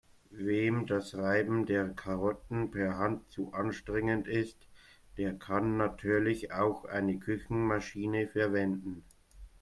[0.31, 4.57] Wem das Reiben der Karotten per Hand zu anstrengend ist,
[5.17, 9.03] der kann natürlich auch eine Küchenmaschine verwenden.